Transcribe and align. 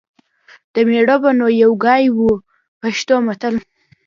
د 0.73 0.75
مېړه 0.87 1.15
به 1.21 1.31
نو 1.39 1.47
یو 1.61 1.71
ګای 1.83 2.05
و. 2.15 2.19
پښتو 2.81 3.15
متل 3.25 3.55